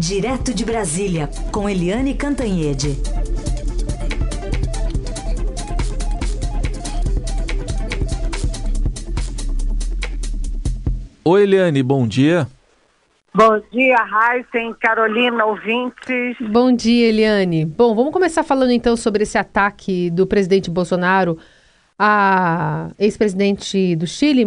Direto 0.00 0.54
de 0.54 0.64
Brasília, 0.64 1.28
com 1.52 1.68
Eliane 1.68 2.14
Cantanhede. 2.14 2.96
Oi, 11.22 11.42
Eliane, 11.42 11.82
bom 11.82 12.08
dia. 12.08 12.48
Bom 13.34 13.60
dia, 13.70 13.96
Heisen, 13.98 14.74
Carolina, 14.80 15.44
ouvintes. 15.44 16.34
Bom 16.50 16.72
dia, 16.72 17.06
Eliane. 17.06 17.66
Bom, 17.66 17.94
vamos 17.94 18.10
começar 18.10 18.42
falando 18.42 18.70
então 18.70 18.96
sobre 18.96 19.24
esse 19.24 19.36
ataque 19.36 20.08
do 20.08 20.26
presidente 20.26 20.70
Bolsonaro 20.70 21.36
a 21.98 22.88
ex-presidente 22.98 23.94
do 23.96 24.06
Chile, 24.06 24.46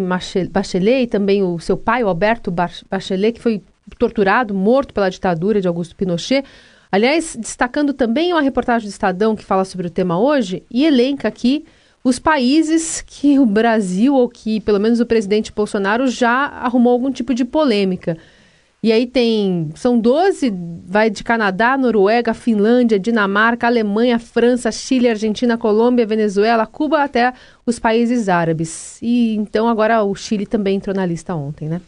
Bachelet, 0.50 1.04
e 1.04 1.08
também 1.08 1.44
o 1.44 1.60
seu 1.60 1.78
pai, 1.78 2.04
o 2.04 2.08
Alberto 2.08 2.52
Bachelet, 2.90 3.34
que 3.34 3.40
foi 3.40 3.62
torturado, 3.98 4.54
morto 4.54 4.94
pela 4.94 5.10
ditadura 5.10 5.62
de 5.62 5.68
Augusto 5.68 5.96
Pinochet. 5.96 6.44
Aliás, 6.92 7.36
destacando 7.40 7.94
também 7.94 8.32
uma 8.34 8.42
reportagem 8.42 8.88
do 8.88 8.92
Estadão 8.92 9.36
que 9.36 9.44
fala 9.44 9.66
sobre 9.66 9.88
o 9.88 9.90
tema 9.90 10.20
hoje 10.20 10.64
e 10.70 10.86
elenca 10.86 11.28
aqui 11.28 11.66
os 12.04 12.20
países 12.20 13.04
que 13.06 13.40
o 13.40 13.46
Brasil, 13.46 14.14
ou 14.14 14.28
que 14.28 14.60
pelo 14.60 14.80
menos 14.80 15.00
o 15.00 15.06
presidente 15.06 15.52
Bolsonaro, 15.52 16.08
já 16.08 16.46
arrumou 16.46 16.92
algum 16.94 17.12
tipo 17.12 17.34
de 17.34 17.46
polêmica. 17.46 18.18
E 18.84 18.92
aí 18.92 19.08
tem, 19.08 19.70
são 19.76 19.98
12, 19.98 20.54
vai 20.86 21.10
de 21.10 21.24
Canadá, 21.24 21.78
Noruega, 21.78 22.34
Finlândia, 22.34 23.00
Dinamarca, 23.00 23.66
Alemanha, 23.66 24.20
França, 24.20 24.70
Chile, 24.74 25.08
Argentina, 25.08 25.58
Colômbia, 25.58 26.06
Venezuela, 26.06 26.68
Cuba, 26.68 27.02
até 27.02 27.32
os 27.66 27.80
países 27.80 28.28
árabes. 28.28 29.02
E 29.02 29.36
então 29.38 29.70
agora 29.70 30.04
o 30.04 30.14
Chile 30.14 30.46
também 30.46 30.76
entrou 30.76 30.94
na 30.94 31.06
lista 31.06 31.34
ontem, 31.34 31.70
né? 31.70 31.80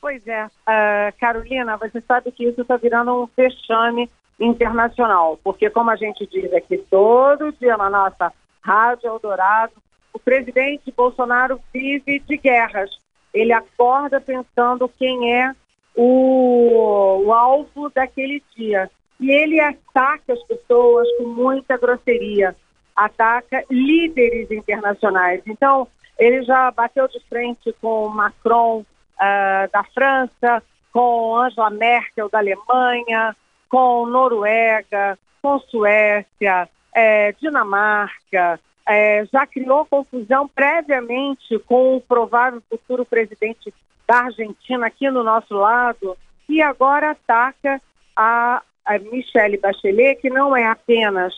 Pois 0.00 0.26
é, 0.26 0.46
uh, 0.46 1.18
Carolina, 1.18 1.76
você 1.76 2.00
sabe 2.00 2.30
que 2.30 2.44
isso 2.44 2.62
está 2.62 2.76
virando 2.76 3.22
um 3.22 3.26
fechame 3.26 4.08
internacional, 4.38 5.38
porque 5.42 5.68
como 5.68 5.90
a 5.90 5.96
gente 5.96 6.26
diz 6.26 6.52
aqui 6.52 6.78
todo 6.90 7.52
dia 7.52 7.76
na 7.76 7.90
nossa 7.90 8.32
Rádio 8.62 9.08
Eldorado, 9.08 9.72
o 10.12 10.18
presidente 10.18 10.92
Bolsonaro 10.92 11.60
vive 11.72 12.20
de 12.20 12.36
guerras 12.36 12.90
ele 13.32 13.52
acorda 13.52 14.20
pensando 14.20 14.88
quem 14.88 15.34
é 15.34 15.52
o, 15.94 17.22
o 17.24 17.32
alvo 17.32 17.90
daquele 17.90 18.42
dia. 18.56 18.90
E 19.20 19.30
ele 19.30 19.60
ataca 19.60 20.32
as 20.32 20.42
pessoas 20.44 21.08
com 21.16 21.24
muita 21.24 21.76
grosseria, 21.76 22.54
ataca 22.94 23.64
líderes 23.70 24.50
internacionais. 24.50 25.42
Então, 25.46 25.88
ele 26.18 26.42
já 26.44 26.70
bateu 26.70 27.08
de 27.08 27.20
frente 27.28 27.74
com 27.80 28.08
Macron 28.08 28.84
uh, 29.20 29.70
da 29.72 29.84
França, 29.94 30.62
com 30.92 31.36
Angela 31.36 31.70
Merkel 31.70 32.28
da 32.28 32.38
Alemanha, 32.38 33.36
com 33.68 34.06
Noruega, 34.06 35.18
com 35.42 35.58
Suécia, 35.60 36.68
é, 36.94 37.32
Dinamarca, 37.32 38.58
é, 38.88 39.24
já 39.32 39.46
criou 39.46 39.84
confusão 39.84 40.48
previamente 40.48 41.58
com 41.66 41.96
o 41.96 42.00
provável 42.00 42.62
futuro 42.68 43.04
presidente 43.04 43.72
da 44.06 44.24
Argentina 44.24 44.86
aqui 44.86 45.10
no 45.10 45.22
nosso 45.22 45.54
lado 45.54 46.16
e 46.48 46.62
agora 46.62 47.10
ataca 47.10 47.80
a, 48.16 48.62
a 48.84 48.98
Michelle 48.98 49.58
Bachelet, 49.58 50.20
que 50.20 50.30
não 50.30 50.56
é 50.56 50.64
apenas 50.64 51.34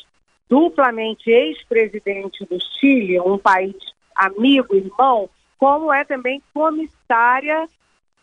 duplamente 0.49 1.31
ex-presidente 1.31 2.45
do 2.47 2.59
Chile, 2.61 3.21
um 3.21 3.37
país 3.37 3.75
amigo, 4.15 4.77
irmão, 4.77 5.29
como 5.61 5.93
é 5.93 6.05
também 6.05 6.43
comissária 6.53 7.69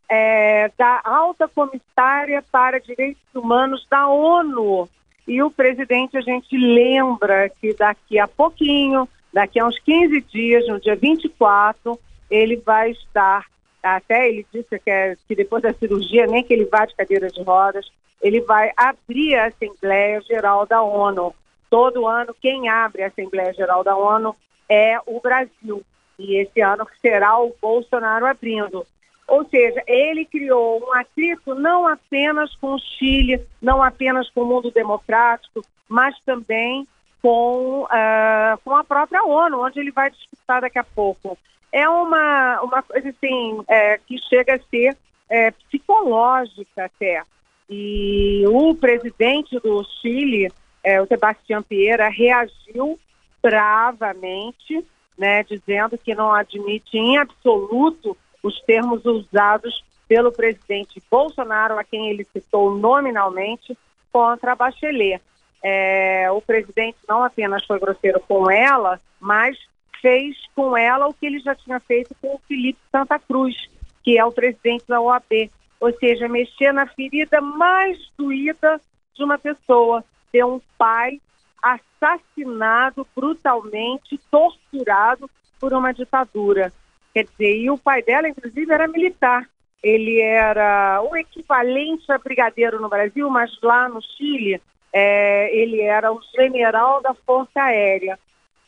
é, 0.09 0.69
da 0.77 1.01
alta 1.05 1.47
comissária 1.47 2.43
para 2.51 2.79
direitos 2.79 3.23
humanos 3.33 3.87
da 3.89 4.09
ONU. 4.09 4.89
E 5.25 5.41
o 5.43 5.51
presidente, 5.51 6.17
a 6.17 6.21
gente 6.21 6.57
lembra 6.57 7.49
que 7.49 7.73
daqui 7.73 8.17
a 8.17 8.27
pouquinho 8.27 9.07
Daqui 9.37 9.59
a 9.59 9.67
uns 9.67 9.77
15 9.77 10.21
dias, 10.21 10.67
no 10.67 10.79
dia 10.79 10.95
24, 10.95 11.99
ele 12.27 12.55
vai 12.57 12.89
estar, 12.89 13.45
até 13.83 14.27
ele 14.27 14.43
disse 14.51 14.79
que, 14.79 14.89
é, 14.89 15.15
que 15.27 15.35
depois 15.35 15.61
da 15.61 15.73
cirurgia, 15.73 16.25
nem 16.25 16.43
que 16.43 16.51
ele 16.51 16.65
vá 16.65 16.85
de 16.85 16.95
cadeira 16.95 17.27
de 17.29 17.43
rodas, 17.43 17.87
ele 18.19 18.41
vai 18.41 18.71
abrir 18.75 19.35
a 19.35 19.45
Assembleia 19.45 20.21
Geral 20.21 20.65
da 20.65 20.81
ONU. 20.81 21.35
Todo 21.69 22.07
ano, 22.07 22.35
quem 22.41 22.67
abre 22.67 23.03
a 23.03 23.07
Assembleia 23.07 23.53
Geral 23.53 23.83
da 23.83 23.95
ONU 23.95 24.35
é 24.67 24.97
o 25.05 25.19
Brasil. 25.19 25.83
E 26.19 26.37
esse 26.41 26.61
ano 26.61 26.87
será 27.01 27.39
o 27.39 27.55
Bolsonaro 27.61 28.25
abrindo. 28.25 28.85
Ou 29.27 29.47
seja, 29.49 29.83
ele 29.85 30.25
criou 30.25 30.81
um 30.81 30.93
atrito 30.93 31.53
não 31.53 31.85
apenas 31.85 32.55
com 32.55 32.75
o 32.75 32.79
Chile, 32.79 33.41
não 33.61 33.83
apenas 33.83 34.29
com 34.29 34.41
o 34.41 34.45
mundo 34.45 34.71
democrático, 34.71 35.61
mas 35.89 36.17
também 36.25 36.87
com, 37.21 37.83
uh, 37.83 38.57
com 38.63 38.75
a 38.75 38.83
própria 38.83 39.23
ONU, 39.23 39.65
onde 39.65 39.79
ele 39.79 39.91
vai 39.91 40.09
discutir 40.09 40.61
daqui 40.61 40.79
a 40.79 40.83
pouco. 40.83 41.37
É 41.71 41.87
uma, 41.89 42.61
uma 42.61 42.81
coisa 42.81 43.09
assim, 43.09 43.61
é, 43.67 43.97
que 43.97 44.17
chega 44.29 44.55
a 44.55 44.59
ser 44.69 44.95
é, 45.29 45.51
psicológica 45.51 46.85
até. 46.85 47.21
E 47.69 48.45
o 48.47 48.73
presidente 48.75 49.59
do 49.59 49.83
Chile, 50.01 50.49
é, 50.81 51.01
o 51.01 51.05
Sebastião 51.05 51.61
Pieira, 51.61 52.07
reagiu 52.07 52.97
bravamente, 53.41 54.85
né, 55.17 55.43
dizendo 55.43 55.97
que 55.97 56.13
não 56.13 56.33
admite 56.33 56.97
em 56.97 57.17
absoluto 57.17 58.15
os 58.43 58.59
termos 58.61 59.03
usados 59.05 59.83
pelo 60.07 60.31
presidente 60.31 61.01
Bolsonaro, 61.09 61.77
a 61.77 61.83
quem 61.83 62.09
ele 62.09 62.25
citou 62.25 62.75
nominalmente, 62.75 63.77
contra 64.11 64.53
a 64.53 64.55
Bachelet 64.55 65.21
é, 65.63 66.29
o 66.31 66.41
presidente 66.41 66.97
não 67.07 67.23
apenas 67.23 67.65
foi 67.65 67.79
grosseiro 67.79 68.19
com 68.21 68.49
ela, 68.49 68.99
mas 69.19 69.57
fez 70.01 70.35
com 70.55 70.77
ela 70.77 71.07
o 71.07 71.13
que 71.13 71.25
ele 71.25 71.39
já 71.39 71.55
tinha 71.55 71.79
feito 71.79 72.15
com 72.21 72.35
o 72.35 72.41
Felipe 72.47 72.79
Santa 72.91 73.19
Cruz, 73.19 73.55
que 74.03 74.17
é 74.17 74.23
o 74.23 74.31
presidente 74.31 74.85
da 74.87 75.01
OAB. 75.01 75.51
Ou 75.79 75.93
seja, 75.99 76.27
mexer 76.27 76.71
na 76.71 76.87
ferida 76.87 77.41
mais 77.41 77.97
doída 78.17 78.79
de 79.15 79.23
uma 79.23 79.37
pessoa, 79.37 80.03
ter 80.31 80.43
um 80.45 80.61
pai 80.77 81.19
assassinado 81.61 83.07
brutalmente, 83.15 84.19
torturado 84.29 85.29
por 85.59 85.73
uma 85.73 85.93
ditadura. 85.93 86.71
Quer 87.13 87.25
dizer, 87.25 87.57
e 87.57 87.69
o 87.69 87.77
pai 87.77 88.01
dela, 88.03 88.29
inclusive, 88.29 88.71
era 88.71 88.87
militar. 88.87 89.47
Ele 89.81 90.19
era 90.19 91.01
o 91.01 91.15
equivalente 91.15 92.11
a 92.11 92.17
brigadeiro 92.17 92.79
no 92.79 92.89
Brasil, 92.89 93.29
mas 93.29 93.51
lá 93.61 93.87
no 93.87 94.01
Chile 94.01 94.61
é, 94.91 95.55
ele 95.55 95.81
era 95.81 96.11
o 96.11 96.19
general 96.35 97.01
da 97.01 97.13
Força 97.13 97.61
Aérea. 97.61 98.17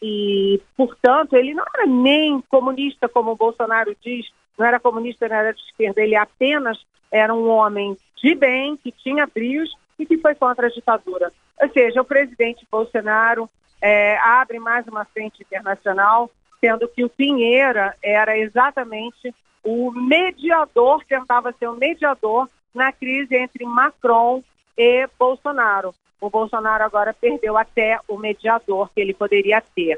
E, 0.01 0.61
portanto, 0.77 1.35
ele 1.35 1.53
não 1.53 1.65
era 1.75 1.85
nem 1.85 2.41
comunista, 2.49 3.09
como 3.09 3.31
o 3.31 3.35
Bolsonaro 3.35 3.95
diz, 4.03 4.27
não 4.57 4.65
era 4.65 4.79
comunista, 4.79 5.27
não 5.27 5.35
era 5.35 5.53
de 5.53 5.61
esquerda, 5.61 6.01
ele 6.01 6.15
apenas 6.15 6.77
era 7.11 7.33
um 7.33 7.49
homem 7.49 7.97
de 8.21 8.35
bem, 8.35 8.77
que 8.77 8.91
tinha 8.91 9.27
brios 9.27 9.69
e 9.97 10.05
que 10.05 10.17
foi 10.17 10.35
contra 10.35 10.67
a 10.67 10.69
ditadura. 10.69 11.31
Ou 11.61 11.69
seja, 11.69 12.01
o 12.01 12.05
presidente 12.05 12.65
Bolsonaro 12.71 13.49
é, 13.81 14.17
abre 14.17 14.59
mais 14.59 14.87
uma 14.87 15.05
frente 15.05 15.41
internacional, 15.41 16.29
sendo 16.59 16.87
que 16.87 17.03
o 17.03 17.09
Pinheira 17.09 17.95
era 18.01 18.37
exatamente 18.37 19.33
o 19.63 19.91
mediador, 19.91 21.03
tentava 21.05 21.53
ser 21.53 21.67
o 21.67 21.75
mediador 21.75 22.49
na 22.73 22.91
crise 22.91 23.35
entre 23.35 23.65
Macron 23.65 24.43
e 24.77 25.07
Bolsonaro. 25.17 25.93
O 26.21 26.29
Bolsonaro 26.29 26.83
agora 26.83 27.13
perdeu 27.13 27.57
até 27.57 27.99
o 28.07 28.17
mediador 28.17 28.89
que 28.93 29.01
ele 29.01 29.13
poderia 29.13 29.61
ter. 29.61 29.97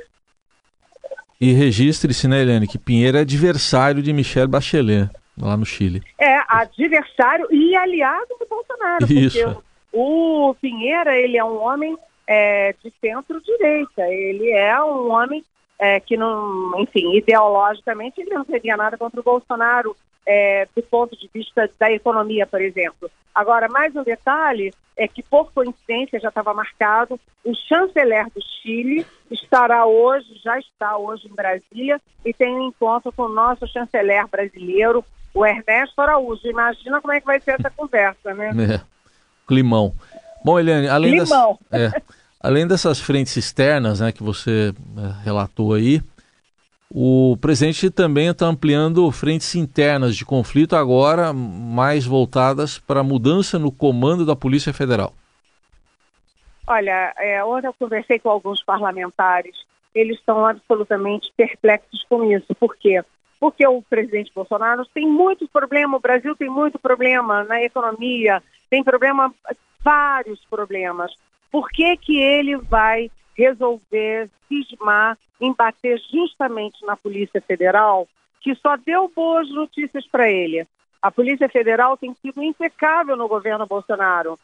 E 1.40 1.54
registre-se, 1.54 2.28
né, 2.28 2.42
Helene, 2.42 2.68
que 2.68 2.78
Pinheiro 2.78 3.18
é 3.18 3.22
adversário 3.22 4.04
de 4.04 4.14
Michelle 4.14 4.48
Bachelet, 4.48 5.10
lá 5.40 5.58
no 5.58 5.66
Chile. 5.66 6.04
É, 6.20 6.40
adversário 6.48 7.48
e 7.52 7.76
aliado 7.76 8.35
do 8.40 8.46
Bolsonaro. 8.47 9.12
Isso. 9.12 9.44
Porque 9.44 9.71
o 9.93 10.55
Pinheira, 10.61 11.17
ele 11.17 11.38
é 11.38 11.43
um 11.43 11.61
homem 11.61 11.97
é, 12.28 12.73
de 12.84 12.91
centro-direita. 13.02 14.08
Ele 14.08 14.52
é 14.52 14.82
um 14.84 15.11
homem 15.11 15.43
é, 15.79 15.99
que 15.99 16.16
não, 16.16 16.79
enfim, 16.79 17.17
ideologicamente 17.17 18.22
ele 18.22 18.34
não 18.34 18.46
teria 18.46 18.78
nada 18.78 18.97
contra 18.97 19.20
o 19.20 19.23
Bolsonaro 19.23 19.96
é, 20.26 20.67
do 20.76 20.84
ponto 20.84 21.17
de 21.17 21.29
vista 21.34 21.70
da 21.79 21.91
economia, 21.91 22.46
por 22.46 22.61
exemplo. 22.61 23.09
Agora, 23.34 23.67
mais 23.67 23.96
um 23.96 24.03
detalhe 24.03 24.73
é 24.96 25.08
que, 25.08 25.23
por 25.23 25.52
coincidência, 25.52 26.20
já 26.20 26.29
estava 26.29 26.53
marcado, 26.53 27.20
o 27.44 27.55
chanceler 27.55 28.26
do 28.26 28.41
Chile 28.41 29.05
estará 29.32 29.85
hoje, 29.85 30.40
já 30.44 30.59
está 30.59 30.97
hoje 30.97 31.28
em 31.28 31.34
Brasília, 31.34 31.99
e 32.23 32.34
tem 32.34 32.55
um 32.55 32.67
encontro 32.67 33.11
com 33.11 33.23
o 33.23 33.29
nosso 33.29 33.66
chanceler 33.67 34.28
brasileiro, 34.28 35.03
o 35.34 35.46
Ernesto 35.46 35.99
Araújo. 35.99 36.46
Imagina 36.46 37.02
como 37.02 37.14
é 37.14 37.20
que 37.20 37.26
vai 37.26 37.40
ser 37.40 37.52
essa 37.52 37.72
conversa, 37.72 38.34
né? 38.34 38.49
É. 38.49 38.91
Climão. 39.52 39.94
Bom, 40.46 40.58
Eliane, 40.58 40.88
além, 40.88 41.18
das, 41.18 41.30
é, 41.70 41.92
além 42.40 42.66
dessas 42.66 43.02
frentes 43.02 43.36
externas 43.36 44.00
né, 44.00 44.14
que 44.14 44.24
você 44.24 44.74
é, 44.98 45.26
relatou 45.26 45.74
aí, 45.74 46.02
O 46.90 47.38
presidente 47.42 47.90
também 47.90 48.28
está 48.28 48.46
ampliando 48.46 49.12
frentes 49.12 49.53
internas 49.56 50.16
de 50.16 50.24
conflito, 50.24 50.74
agora 50.74 51.34
mais 51.34 52.06
voltadas 52.06 52.80
para 52.80 53.02
a 53.02 53.03
mudança 53.03 53.59
no 53.59 53.74
comando 53.74 54.26
da 54.26 54.38
Polícia 54.38 54.74
Federal. 54.74 55.14
Olha, 56.66 57.14
é, 57.18 57.44
ontem 57.44 57.68
eu 57.68 57.74
conversei 57.74 58.20
com 58.20 58.30
alguns 58.30 58.64
parlamentares, 58.64 59.56
eles 59.94 60.18
estão 60.18 60.46
absolutamente 60.46 61.30
perplexos 61.36 62.06
com 62.08 62.24
isso. 62.32 62.56
Por 62.56 62.78
quê? 62.78 63.04
Porque 63.38 63.68
o 63.68 63.82
presidente 63.82 64.32
Bolsonaro 64.34 64.86
tem 64.94 65.06
muito 65.06 65.46
problema, 65.50 65.97
o 65.97 66.02
Brasil 66.02 66.36
tem 66.38 66.50
muito 66.50 66.80
problema 66.80 67.44
na 67.44 67.62
economia, 67.62 68.42
tem 68.72 68.84
problema, 68.84 69.32
vários 69.84 70.44
problemas. 70.46 71.14
Por 71.52 71.70
que, 71.70 71.96
que 71.97 72.18
ele 72.18 72.58
vai 72.58 73.12
resolver 73.38 74.29
cismar 74.47 75.18
em 75.40 75.53
bater 75.53 76.00
justamente 76.12 76.85
na 76.85 76.96
Polícia 76.96 77.41
Federal, 77.41 78.08
que 78.40 78.56
só 78.56 78.78
deu 78.78 79.12
boas 79.14 79.50
notícias 79.50 80.08
para 80.08 80.29
ele. 80.29 80.66
A 81.02 81.12
Polícia 81.12 81.50
Federal 81.50 81.97
tem 81.97 82.14
sido 82.22 82.44
impecável 82.44 83.18
no 83.18 83.28
governo 83.28 83.66
Bolsonaro. 83.66 84.40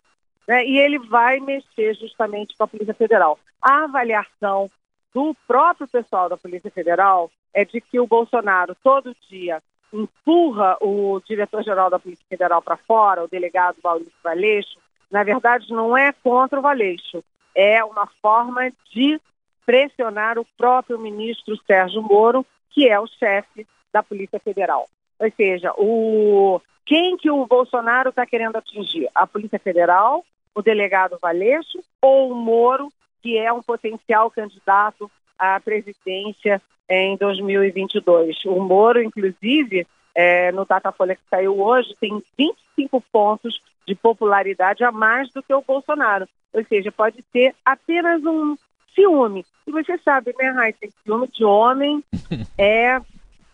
Né? 0.48 0.66
E 0.66 0.78
ele 0.78 0.98
vai 0.98 1.40
mexer 1.40 1.94
justamente 1.96 2.56
com 2.58 2.64
a 2.64 2.68
Polícia 2.68 2.94
Federal. 2.94 3.40
A 3.62 3.84
avaliação 3.84 4.70
do 5.14 5.36
próprio 5.48 5.88
pessoal 5.88 6.28
da 6.30 6.38
Polícia 6.38 6.72
Federal 6.72 7.32
é 7.54 7.64
de 7.64 7.80
que 7.80 8.00
o 8.00 8.08
Bolsonaro 8.08 8.76
todo 8.84 9.16
dia 9.30 9.62
empurra 9.94 10.78
o 10.82 11.20
diretor-geral 11.26 11.90
da 11.90 12.00
Polícia 12.00 12.26
Federal 12.30 12.62
para 12.62 12.78
fora, 12.78 13.24
o 13.24 13.28
delegado 13.28 13.78
Maurício 13.84 14.14
Valeixo. 14.24 14.78
Na 15.10 15.24
verdade, 15.24 15.72
não 15.72 15.98
é 15.98 16.12
contra 16.12 16.60
o 16.60 16.62
Valeixo, 16.62 17.24
é 17.56 17.84
uma 17.84 18.08
forma 18.22 18.70
de 18.92 19.20
pressionar 19.66 20.38
o 20.38 20.46
próprio 20.58 21.00
ministro 21.00 21.58
Sérgio 21.66 22.02
Moro, 22.02 22.46
que 22.70 22.88
é 22.88 23.00
o 23.00 23.08
chefe 23.08 23.66
da 23.92 24.04
Polícia 24.04 24.40
Federal. 24.40 24.88
Ou 25.20 25.32
seja, 25.36 25.74
o 25.78 26.62
quem 26.86 27.18
que 27.18 27.30
o 27.30 27.46
Bolsonaro 27.46 28.10
está 28.10 28.26
querendo 28.26 28.56
atingir? 28.56 29.10
A 29.14 29.28
Polícia 29.28 29.60
Federal, 29.60 30.24
o 30.56 30.62
delegado 30.62 31.18
Valeixo 31.22 31.80
ou 32.02 32.32
o 32.32 32.36
Moro, 32.36 32.90
que 33.22 33.38
é 33.38 33.52
um 33.52 33.62
potencial 33.62 34.32
candidato 34.32 35.12
à 35.38 35.60
presidência 35.60 36.62
em 36.90 37.18
2022. 37.18 38.46
O 38.46 38.60
Moro, 38.60 39.02
inclusive, 39.02 39.86
é, 40.16 40.52
no 40.52 40.66
Datafolha 40.66 41.16
que 41.16 41.22
saiu 41.30 41.60
hoje, 41.60 41.96
tem 42.00 42.22
25 42.38 43.02
pontos 43.12 43.62
de 43.88 43.96
popularidade 43.96 44.84
a 44.84 44.92
mais 44.92 45.30
do 45.32 45.44
que 45.44 45.54
o 45.54 45.62
Bolsonaro. 45.62 46.28
Ou 46.54 46.64
seja, 46.66 46.92
pode 46.92 47.24
ser 47.32 47.54
apenas 47.64 48.24
um 48.26 48.56
ciúme. 48.96 49.46
E 49.66 49.72
você 49.72 49.98
sabe, 50.00 50.34
né, 50.38 50.50
Raíssa, 50.50 50.88
ciúme 51.04 51.28
de 51.28 51.46
homem 51.46 52.04
é 52.58 53.00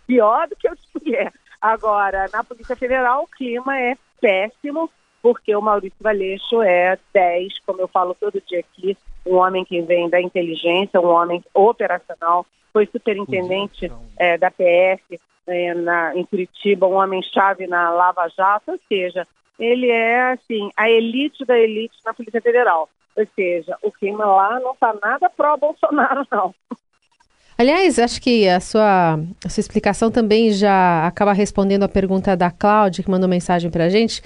pior 0.07 0.47
do 0.47 0.55
que 0.55 0.69
o 0.69 0.75
de 0.75 0.81
mulher. 0.95 1.33
Agora, 1.61 2.29
na 2.31 2.43
Polícia 2.43 2.75
Federal, 2.75 3.23
o 3.23 3.27
clima 3.27 3.77
é 3.79 3.95
péssimo, 4.19 4.89
porque 5.21 5.55
o 5.55 5.61
Maurício 5.61 5.97
Valeixo 6.01 6.61
é 6.61 6.97
10, 7.13 7.59
como 7.65 7.81
eu 7.81 7.87
falo 7.87 8.15
todo 8.15 8.41
dia 8.45 8.59
aqui, 8.59 8.97
um 9.25 9.35
homem 9.35 9.63
que 9.63 9.81
vem 9.81 10.09
da 10.09 10.21
inteligência, 10.21 10.99
um 10.99 11.07
homem 11.07 11.43
operacional, 11.53 12.45
foi 12.71 12.87
superintendente 12.87 13.91
é, 14.17 14.37
da 14.37 14.49
PF 14.49 15.19
é, 15.47 15.73
na, 15.73 16.15
em 16.15 16.25
Curitiba, 16.25 16.87
um 16.87 16.95
homem-chave 16.95 17.67
na 17.67 17.89
Lava 17.91 18.27
Jato, 18.35 18.71
ou 18.71 18.79
seja, 18.87 19.27
ele 19.59 19.89
é, 19.89 20.31
assim, 20.31 20.69
a 20.75 20.89
elite 20.89 21.45
da 21.45 21.57
elite 21.57 21.95
na 22.05 22.13
Polícia 22.13 22.41
Federal. 22.41 22.89
Ou 23.15 23.27
seja, 23.35 23.77
o 23.83 23.91
clima 23.91 24.25
lá 24.25 24.59
não 24.59 24.73
está 24.73 24.93
nada 25.01 25.29
pró-Bolsonaro, 25.29 26.25
não. 26.31 26.53
Aliás, 27.55 27.99
acho 27.99 28.19
que 28.19 28.49
a 28.49 28.59
sua, 28.59 29.19
a 29.45 29.49
sua 29.49 29.61
explicação 29.61 30.09
também 30.09 30.51
já 30.51 31.05
acaba 31.05 31.33
respondendo 31.33 31.83
a 31.83 31.89
pergunta 31.89 32.35
da 32.35 32.49
Cláudia, 32.49 33.03
que 33.03 33.11
mandou 33.11 33.29
mensagem 33.29 33.69
para 33.69 33.85
a 33.85 33.89
gente, 33.89 34.23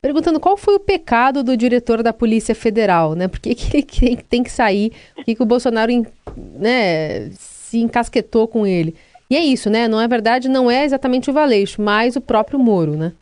perguntando 0.00 0.40
qual 0.40 0.56
foi 0.56 0.74
o 0.74 0.80
pecado 0.80 1.42
do 1.42 1.56
diretor 1.56 2.02
da 2.02 2.12
Polícia 2.12 2.54
Federal, 2.54 3.14
né? 3.14 3.28
Por 3.28 3.40
que, 3.40 3.54
que 3.54 4.16
tem 4.24 4.42
que 4.42 4.50
sair? 4.50 4.92
Por 5.14 5.24
que, 5.24 5.34
que 5.34 5.42
o 5.42 5.46
Bolsonaro 5.46 5.92
né, 6.36 7.30
se 7.30 7.78
encasquetou 7.78 8.46
com 8.46 8.66
ele? 8.66 8.94
E 9.28 9.36
é 9.36 9.40
isso, 9.40 9.68
né? 9.68 9.88
Não 9.88 10.00
é 10.00 10.06
verdade, 10.06 10.48
não 10.48 10.70
é 10.70 10.84
exatamente 10.84 11.30
o 11.30 11.32
Valeixo, 11.32 11.82
mas 11.82 12.14
o 12.14 12.20
próprio 12.20 12.58
Moro, 12.58 12.96
né? 12.96 13.12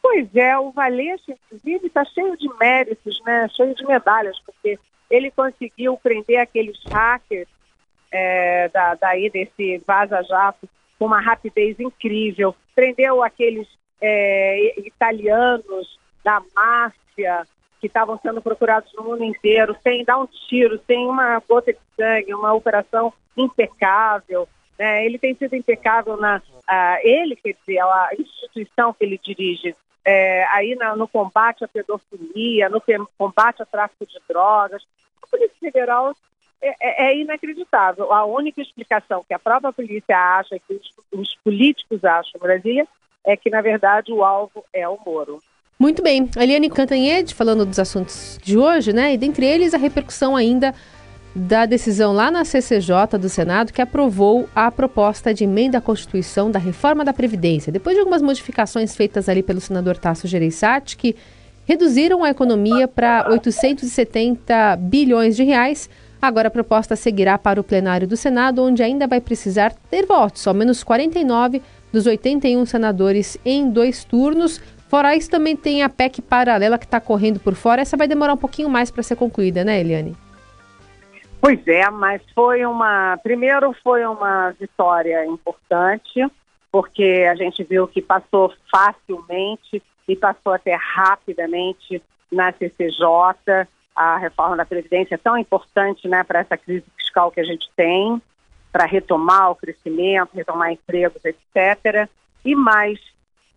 Pois 0.00 0.28
é, 0.36 0.56
o 0.56 0.70
Valeixo, 0.70 1.32
inclusive, 1.32 1.88
está 1.88 2.04
cheio 2.04 2.36
de 2.36 2.48
méritos, 2.58 3.20
né? 3.26 3.48
cheio 3.56 3.74
de 3.74 3.84
medalhas, 3.84 4.38
porque 4.46 4.78
ele 5.10 5.32
conseguiu 5.32 5.96
prender 5.96 6.38
aqueles 6.38 6.78
hackers 6.86 7.48
é, 8.12 8.68
da, 8.68 8.94
daí 8.94 9.28
desse 9.28 9.82
vaza-jato 9.84 10.68
com 10.96 11.06
uma 11.06 11.20
rapidez 11.20 11.78
incrível, 11.80 12.54
prendeu 12.74 13.22
aqueles 13.22 13.66
é, 14.00 14.80
italianos 14.80 15.98
da 16.24 16.42
máfia 16.54 17.46
que 17.80 17.86
estavam 17.86 18.18
sendo 18.18 18.40
procurados 18.40 18.92
no 18.94 19.04
mundo 19.04 19.22
inteiro, 19.22 19.76
sem 19.82 20.04
dar 20.04 20.18
um 20.18 20.26
tiro, 20.26 20.80
sem 20.86 21.06
uma 21.06 21.40
gota 21.46 21.72
de 21.72 21.78
sangue, 21.96 22.34
uma 22.34 22.52
operação 22.52 23.12
impecável. 23.36 24.48
Né? 24.78 25.04
Ele 25.04 25.18
tem 25.18 25.34
sido 25.34 25.54
impecável 25.54 26.16
na. 26.16 26.40
Ele, 27.02 27.36
quer 27.36 27.54
dizer, 27.54 27.80
a 27.80 28.10
instituição 28.18 28.92
que 28.92 29.04
ele 29.04 29.20
dirige, 29.22 29.74
é, 30.04 30.44
aí 30.46 30.74
na, 30.74 30.96
no 30.96 31.06
combate 31.06 31.64
à 31.64 31.68
pedofilia, 31.68 32.68
no 32.68 32.82
combate 33.18 33.60
ao 33.60 33.66
tráfico 33.66 34.06
de 34.06 34.18
drogas. 34.28 34.82
A 35.22 35.26
Polícia 35.26 35.56
Federal 35.60 36.14
é, 36.62 36.68
é, 36.80 37.06
é, 37.08 37.18
inacreditável. 37.18 38.12
A 38.12 38.24
única 38.24 38.60
explicação 38.60 39.24
que 39.26 39.34
a 39.34 39.38
própria 39.38 39.72
polícia 39.72 40.16
acha, 40.16 40.58
que 40.58 40.74
os, 40.74 40.92
os 41.12 41.34
políticos 41.44 42.04
acham 42.04 42.40
Brasília, 42.40 42.86
é 43.26 43.36
que, 43.36 43.50
na 43.50 43.60
verdade, 43.60 44.12
o 44.12 44.24
alvo 44.24 44.64
é 44.72 44.88
o 44.88 44.96
Moro. 45.04 45.42
Muito 45.78 46.02
bem. 46.02 46.30
Eliane 46.38 46.70
Cantanhede 46.70 47.34
falando 47.34 47.66
dos 47.66 47.78
assuntos 47.78 48.38
de 48.42 48.56
hoje, 48.56 48.92
né? 48.92 49.12
E 49.12 49.18
dentre 49.18 49.44
eles 49.44 49.74
a 49.74 49.78
repercussão 49.78 50.34
ainda 50.34 50.74
da 51.34 51.66
decisão 51.66 52.14
lá 52.14 52.30
na 52.30 52.46
CCJ 52.46 53.18
do 53.20 53.28
Senado 53.28 53.70
que 53.70 53.82
aprovou 53.82 54.48
a 54.54 54.70
proposta 54.70 55.34
de 55.34 55.44
emenda 55.44 55.76
à 55.76 55.80
Constituição 55.82 56.50
da 56.50 56.58
reforma 56.58 57.04
da 57.04 57.12
Previdência. 57.12 57.70
Depois 57.70 57.94
de 57.94 58.00
algumas 58.00 58.22
modificações 58.22 58.96
feitas 58.96 59.28
ali 59.28 59.42
pelo 59.42 59.60
senador 59.60 59.98
Tasso 59.98 60.26
Gereissati, 60.26 60.96
que 60.96 61.14
reduziram 61.66 62.24
a 62.24 62.30
economia 62.30 62.88
para 62.88 63.28
870 63.28 64.76
bilhões 64.76 65.36
de 65.36 65.44
reais, 65.44 65.90
agora 66.22 66.48
a 66.48 66.50
proposta 66.50 66.96
seguirá 66.96 67.36
para 67.36 67.60
o 67.60 67.64
plenário 67.64 68.08
do 68.08 68.16
Senado, 68.16 68.62
onde 68.62 68.82
ainda 68.82 69.06
vai 69.06 69.20
precisar 69.20 69.74
ter 69.90 70.06
votos, 70.06 70.46
ao 70.46 70.54
menos 70.54 70.82
49 70.82 71.60
dos 71.96 72.06
81 72.06 72.66
senadores 72.66 73.38
em 73.42 73.70
dois 73.70 74.04
turnos. 74.04 74.58
Fora 74.86 75.16
isso, 75.16 75.30
também 75.30 75.56
tem 75.56 75.82
a 75.82 75.88
PEC 75.88 76.20
paralela 76.20 76.76
que 76.76 76.84
está 76.84 77.00
correndo 77.00 77.40
por 77.40 77.54
fora. 77.54 77.80
Essa 77.80 77.96
vai 77.96 78.06
demorar 78.06 78.34
um 78.34 78.36
pouquinho 78.36 78.68
mais 78.68 78.90
para 78.90 79.02
ser 79.02 79.16
concluída, 79.16 79.64
né, 79.64 79.80
Eliane? 79.80 80.14
Pois 81.40 81.66
é, 81.66 81.88
mas 81.88 82.20
foi 82.34 82.66
uma. 82.66 83.18
Primeiro, 83.22 83.74
foi 83.82 84.04
uma 84.04 84.50
vitória 84.60 85.24
importante, 85.24 86.22
porque 86.70 87.26
a 87.30 87.34
gente 87.34 87.64
viu 87.64 87.88
que 87.88 88.02
passou 88.02 88.52
facilmente 88.70 89.82
e 90.06 90.14
passou 90.14 90.52
até 90.52 90.74
rapidamente 90.74 92.02
na 92.30 92.52
CCJ. 92.52 93.66
A 93.94 94.18
reforma 94.18 94.54
da 94.54 94.66
Previdência 94.66 95.14
é 95.14 95.18
tão 95.18 95.38
importante 95.38 96.06
né, 96.06 96.22
para 96.24 96.40
essa 96.40 96.58
crise 96.58 96.84
fiscal 96.98 97.30
que 97.30 97.40
a 97.40 97.44
gente 97.44 97.70
tem, 97.74 98.20
para 98.76 98.84
retomar 98.84 99.50
o 99.50 99.54
crescimento, 99.54 100.34
retomar 100.34 100.70
empregos, 100.70 101.24
etc. 101.24 102.06
E 102.44 102.54
mais, 102.54 103.00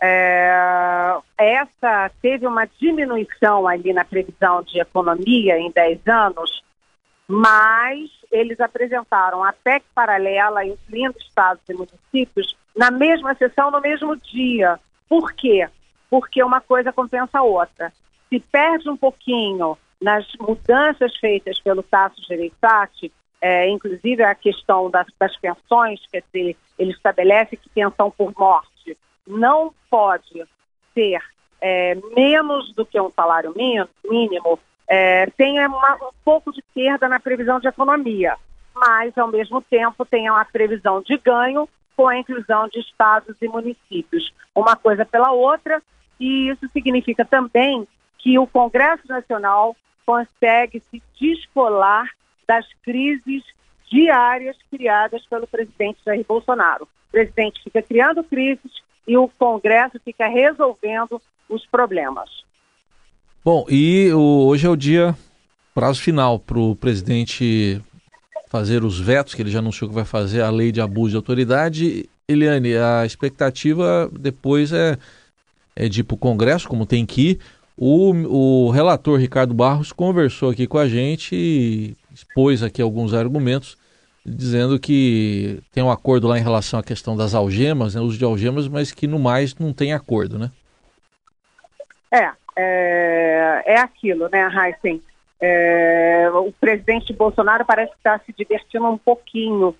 é, 0.02 1.18
essa 1.38 2.10
teve 2.22 2.48
uma 2.48 2.66
diminuição 2.66 3.68
ali 3.68 3.92
na 3.92 4.06
previsão 4.06 4.64
de 4.64 4.80
economia 4.80 5.60
em 5.60 5.70
10 5.72 6.08
anos 6.08 6.64
mas 7.32 8.10
eles 8.32 8.60
apresentaram 8.60 9.44
a 9.44 9.54
PEC 9.54 9.86
paralela, 9.94 10.66
incluindo 10.66 11.16
estados 11.20 11.62
e 11.70 11.74
municípios, 11.76 12.58
na 12.76 12.90
mesma 12.90 13.36
sessão, 13.36 13.70
no 13.70 13.80
mesmo 13.80 14.18
dia. 14.18 14.80
Por 15.08 15.32
quê? 15.34 15.70
Porque 16.10 16.44
uma 16.44 16.60
coisa 16.60 16.92
compensa 16.92 17.38
a 17.38 17.44
outra. 17.44 17.94
Se 18.30 18.40
perde 18.40 18.90
um 18.90 18.98
pouquinho 18.98 19.78
nas 20.02 20.26
mudanças 20.40 21.16
feitas 21.18 21.60
pelo 21.60 21.84
Tasso 21.84 22.20
Gereissati, 22.28 23.12
é, 23.42 23.70
inclusive 23.70 24.24
a 24.24 24.36
questão 24.36 24.90
das, 24.90 25.08
das 25.20 25.36
pensões, 25.38 26.00
quer 26.12 26.24
dizer, 26.32 26.58
ele 26.78 26.92
estabelece 26.92 27.58
que 27.58 27.70
pensão 27.70 28.12
por 28.12 28.34
morte 28.38 28.98
não 29.26 29.74
pode 29.90 30.44
ser 30.94 31.22
é, 31.62 31.96
menos 32.16 32.74
do 32.74 32.86
que 32.86 33.00
um 33.00 33.12
salário 33.12 33.54
mínimo, 33.56 34.60
é, 34.88 35.28
tem 35.38 35.60
uma, 35.68 35.96
um 35.96 36.12
pouco 36.26 36.52
de 36.52 36.64
perda 36.74 37.08
na 37.08 37.20
previsão 37.20 37.60
de 37.60 37.68
economia, 37.68 38.36
mas, 38.74 39.16
ao 39.18 39.28
mesmo 39.28 39.62
tempo, 39.62 40.06
tem 40.06 40.30
uma 40.30 40.46
previsão 40.46 41.02
de 41.02 41.18
ganho 41.18 41.70
com 41.96 42.08
a 42.08 42.18
inclusão 42.18 42.68
de 42.70 42.80
estados 42.80 43.36
e 43.42 43.48
municípios. 43.48 44.34
Uma 44.56 44.76
coisa 44.76 45.06
pela 45.06 45.32
outra, 45.32 45.82
e 46.20 46.50
isso 46.50 46.68
significa 46.70 47.24
também 47.26 47.88
que 48.18 48.40
o 48.40 48.48
Congresso 48.48 49.08
Nacional 49.08 49.76
consegue 50.06 50.80
se 50.80 51.02
descolar 51.20 52.10
das 52.50 52.66
crises 52.82 53.44
diárias 53.92 54.58
criadas 54.72 55.24
pelo 55.30 55.46
presidente 55.46 56.00
Jair 56.04 56.26
Bolsonaro. 56.28 56.86
O 56.86 57.12
presidente 57.12 57.62
fica 57.64 57.80
criando 57.80 58.24
crises 58.24 58.72
e 59.08 59.16
o 59.16 59.30
Congresso 59.38 60.00
fica 60.04 60.28
resolvendo 60.28 61.22
os 61.48 61.64
problemas. 61.68 62.28
Bom, 63.46 63.68
e 63.70 64.12
o, 64.12 64.48
hoje 64.48 64.66
é 64.66 64.70
o 64.70 64.76
dia, 64.76 65.16
prazo 65.76 66.02
final 66.02 66.40
para 66.40 66.58
o 66.58 66.76
presidente 66.76 67.80
fazer 68.48 68.84
os 68.84 69.00
vetos, 69.00 69.36
que 69.36 69.44
ele 69.44 69.52
já 69.52 69.60
anunciou 69.60 69.88
que 69.88 69.96
vai 69.96 70.06
fazer 70.06 70.42
a 70.42 70.50
lei 70.50 70.72
de 70.72 70.82
abuso 70.82 71.12
de 71.12 71.18
autoridade. 71.18 72.10
Eliane, 72.28 72.76
a 72.76 73.06
expectativa 73.06 74.10
depois 74.12 74.74
é, 74.74 74.98
é 75.76 75.88
de 75.88 76.02
ir 76.02 76.04
para 76.04 76.16
o 76.16 76.18
Congresso, 76.18 76.68
como 76.68 76.84
tem 76.84 77.06
que 77.06 77.30
ir. 77.30 77.40
O, 77.78 78.12
o 78.12 78.70
relator 78.72 79.18
Ricardo 79.18 79.54
Barros 79.54 79.94
conversou 79.94 80.50
aqui 80.50 80.68
com 80.68 80.78
a 80.78 80.88
gente 80.88 81.34
e 81.34 81.96
expôs 82.20 82.62
aqui 82.64 82.82
alguns 82.82 83.14
argumentos, 83.14 83.78
dizendo 84.26 84.80
que 84.80 85.62
tem 85.72 85.84
um 85.84 85.92
acordo 85.92 86.28
lá 86.28 86.38
em 86.38 86.44
relação 86.44 86.80
à 86.80 86.84
questão 86.84 87.16
das 87.16 87.34
algemas, 87.34 87.96
né, 87.96 88.02
uso 88.02 88.18
de 88.18 88.26
algemas, 88.26 88.68
mas 88.68 88.92
que 88.92 89.08
no 89.08 89.18
mais 89.18 89.56
não 89.56 89.74
tem 89.74 89.94
acordo, 89.94 90.38
né? 90.38 90.52
É, 92.12 92.32
é, 92.58 93.64
é 93.66 93.80
aquilo, 93.80 94.30
né, 94.30 94.50
Heisen? 94.50 95.02
É, 95.42 96.30
o 96.34 96.52
presidente 96.52 97.14
Bolsonaro 97.14 97.66
parece 97.66 97.92
que 97.92 97.98
está 97.98 98.20
se 98.20 98.34
divertindo 98.34 98.86
um 98.88 98.98
pouquinho 98.98 99.74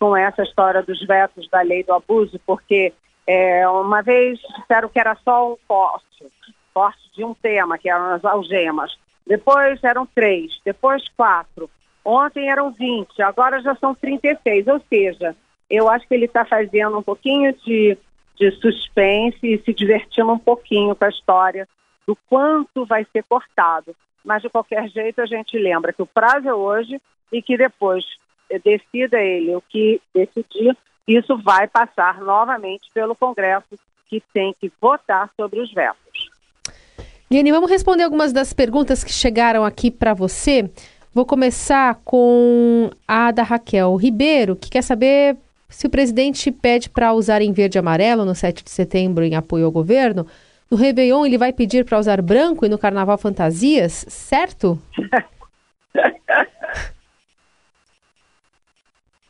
com 0.00 0.16
essa 0.16 0.42
história 0.42 0.82
dos 0.82 1.06
vetos 1.06 1.48
da 1.50 1.60
lei 1.60 1.84
do 1.84 1.92
abuso, 1.92 2.40
porque 2.46 2.92
é, 3.26 3.68
uma 3.68 4.02
vez 4.02 4.40
disseram 4.58 4.88
que 4.88 4.98
era 4.98 5.16
só 5.22 5.52
um 5.52 5.56
corte, 5.68 6.26
corte 6.72 7.02
de 7.14 7.22
um 7.24 7.34
tema, 7.34 7.76
que 7.76 7.90
eram 7.90 8.14
as 8.14 8.24
algemas. 8.24 8.96
Depois 9.26 9.82
eram 9.84 10.06
três, 10.06 10.50
depois 10.64 11.06
quatro. 11.16 11.70
Ontem 12.04 12.50
eram 12.50 12.72
20, 12.72 13.22
agora 13.22 13.60
já 13.60 13.74
são 13.76 13.94
36. 13.94 14.66
Ou 14.66 14.80
seja, 14.88 15.36
eu 15.70 15.88
acho 15.88 16.06
que 16.06 16.14
ele 16.14 16.26
está 16.26 16.44
fazendo 16.44 16.98
um 16.98 17.02
pouquinho 17.02 17.54
de, 17.64 17.96
de 18.36 18.50
suspense 18.52 19.38
e 19.42 19.62
se 19.62 19.72
divertindo 19.72 20.32
um 20.32 20.38
pouquinho 20.38 20.94
com 20.94 21.04
a 21.04 21.08
história 21.08 21.68
do 22.06 22.16
quanto 22.28 22.84
vai 22.84 23.06
ser 23.12 23.22
cortado. 23.24 23.94
Mas, 24.24 24.42
de 24.42 24.48
qualquer 24.48 24.88
jeito, 24.88 25.20
a 25.20 25.26
gente 25.26 25.58
lembra 25.58 25.92
que 25.92 26.02
o 26.02 26.06
prazo 26.06 26.48
é 26.48 26.54
hoje 26.54 27.00
e 27.32 27.40
que 27.42 27.56
depois 27.56 28.04
decida 28.58 29.18
ele 29.18 29.54
o 29.54 29.62
que 29.62 30.00
decidir, 30.14 30.76
isso 31.06 31.36
vai 31.38 31.66
passar 31.66 32.20
novamente 32.20 32.88
pelo 32.92 33.14
Congresso, 33.14 33.78
que 34.08 34.22
tem 34.32 34.54
que 34.60 34.70
votar 34.80 35.30
sobre 35.36 35.60
os 35.60 35.72
vetos. 35.72 36.30
Liane, 37.30 37.50
vamos 37.50 37.70
responder 37.70 38.02
algumas 38.02 38.32
das 38.32 38.52
perguntas 38.52 39.02
que 39.02 39.12
chegaram 39.12 39.64
aqui 39.64 39.90
para 39.90 40.12
você. 40.12 40.70
Vou 41.14 41.26
começar 41.26 42.00
com 42.04 42.88
a 43.06 43.30
da 43.30 43.42
Raquel 43.42 43.94
Ribeiro, 43.96 44.56
que 44.56 44.70
quer 44.70 44.80
saber 44.82 45.36
se 45.68 45.86
o 45.86 45.90
presidente 45.90 46.50
pede 46.50 46.88
para 46.88 47.12
usar 47.12 47.42
em 47.42 47.52
verde 47.52 47.76
e 47.76 47.80
amarelo 47.80 48.24
no 48.24 48.34
7 48.34 48.64
de 48.64 48.70
setembro 48.70 49.22
em 49.22 49.34
apoio 49.34 49.66
ao 49.66 49.70
governo. 49.70 50.26
No 50.70 50.76
Réveillon 50.76 51.26
ele 51.26 51.36
vai 51.36 51.52
pedir 51.52 51.84
para 51.84 51.98
usar 51.98 52.22
branco 52.22 52.64
e 52.64 52.68
no 52.68 52.78
Carnaval 52.78 53.18
fantasias, 53.18 54.06
certo? 54.08 54.80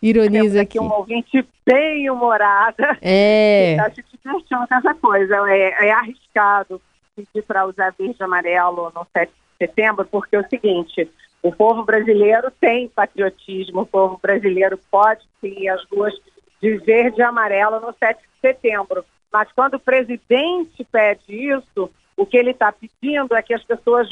Ironiza 0.01 0.63
aqui. 0.63 0.79
um 0.79 0.93
ouvinte 0.93 1.45
bem 1.67 2.09
humorada. 2.09 2.97
É. 3.01 3.77
Se 3.95 4.03
divertindo 4.23 4.67
com 4.69 4.75
essa 4.75 4.95
coisa. 4.95 5.35
É, 5.49 5.89
é 5.89 5.93
arriscado 5.93 6.81
pedir 7.17 7.43
para 7.43 7.67
usar 7.67 7.93
verde 7.99 8.17
e 8.19 8.23
amarelo 8.23 8.93
no 8.95 9.05
7 9.13 9.31
de 9.31 9.67
setembro, 9.67 10.05
porque 10.07 10.37
é 10.37 10.41
o 10.41 10.49
seguinte, 10.49 11.11
o 11.43 11.51
povo 11.51 11.85
brasileiro 11.85 12.51
tem 12.53 12.89
patriotismo, 12.89 13.81
o 13.81 13.87
povo 13.87 14.19
brasileiro 14.23 14.79
pode 14.91 15.23
sim 15.41 15.69
as 15.69 15.85
ruas 15.91 16.15
de 16.61 16.79
verde 16.79 17.21
e 17.21 17.23
amarelo 17.23 17.81
no 17.81 17.93
7 17.93 18.21
de 18.21 18.41
setembro. 18.41 19.05
Mas 19.33 19.51
quando 19.53 19.75
o 19.75 19.81
presidente 19.81 20.85
pede 20.85 21.35
isso, 21.35 21.91
o 22.17 22.25
que 22.25 22.37
ele 22.37 22.51
está 22.51 22.71
pedindo 22.71 23.35
é 23.35 23.43
que 23.43 23.53
as 23.53 23.65
pessoas 23.65 24.09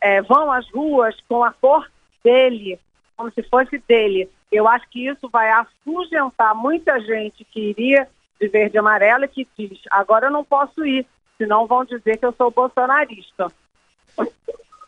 é, 0.00 0.22
vão 0.22 0.52
às 0.52 0.70
ruas 0.70 1.16
com 1.28 1.42
a 1.42 1.52
cor 1.52 1.90
dele, 2.22 2.78
como 3.16 3.32
se 3.32 3.42
fosse 3.42 3.78
dele. 3.88 4.30
Eu 4.52 4.68
acho 4.68 4.88
que 4.90 5.06
isso 5.08 5.28
vai 5.28 5.50
afugentar 5.50 6.54
muita 6.54 7.00
gente 7.00 7.44
que 7.44 7.70
iria 7.70 8.06
de 8.40 8.48
verde 8.48 8.76
e 8.76 8.78
amarelo 8.78 9.24
e 9.24 9.28
que 9.28 9.48
diz: 9.58 9.80
agora 9.90 10.26
eu 10.26 10.30
não 10.30 10.44
posso 10.44 10.84
ir, 10.86 11.04
senão 11.36 11.66
vão 11.66 11.84
dizer 11.84 12.16
que 12.18 12.26
eu 12.26 12.32
sou 12.32 12.50
bolsonarista. 12.50 13.48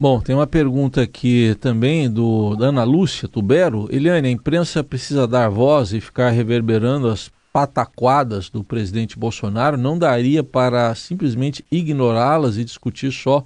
Bom, 0.03 0.21
tem 0.21 0.35
uma 0.35 0.49
pergunta 0.49 1.01
aqui 1.01 1.55
também 1.61 2.13
do 2.13 2.57
da 2.57 2.67
Ana 2.67 2.83
Lúcia 2.83 3.29
Tubero. 3.29 3.87
Eliane, 3.89 4.27
a 4.27 4.33
imprensa 4.33 4.83
precisa 4.83 5.29
dar 5.29 5.49
voz 5.49 5.93
e 5.93 6.01
ficar 6.01 6.31
reverberando 6.31 7.07
as 7.07 7.29
pataquadas 7.53 8.51
do 8.51 8.65
presidente 8.65 9.17
Bolsonaro, 9.17 9.77
não 9.77 9.97
daria 9.97 10.43
para 10.43 10.93
simplesmente 10.97 11.65
ignorá-las 11.71 12.59
e 12.59 12.65
discutir 12.65 13.13
só 13.13 13.45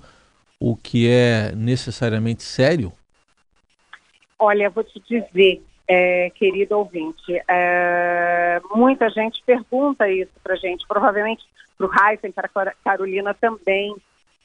o 0.58 0.74
que 0.74 1.06
é 1.06 1.52
necessariamente 1.54 2.42
sério? 2.42 2.90
Olha, 4.38 4.70
vou 4.70 4.82
te 4.82 4.98
dizer, 4.98 5.62
é, 5.86 6.30
querido 6.30 6.78
ouvinte, 6.78 7.38
é, 7.46 8.62
muita 8.74 9.10
gente 9.10 9.42
pergunta 9.44 10.10
isso 10.10 10.32
para 10.42 10.56
gente, 10.56 10.86
provavelmente 10.88 11.44
para 11.76 11.86
o 11.86 11.90
Heisen, 11.92 12.32
para 12.32 12.48
a 12.54 12.72
Carolina 12.82 13.34
também, 13.34 13.94